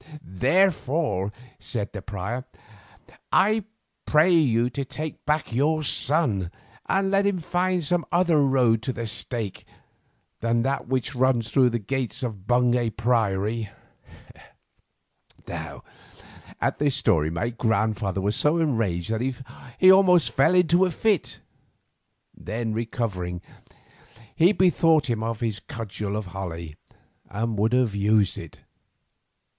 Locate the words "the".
1.93-2.01, 8.93-9.05, 11.69-11.77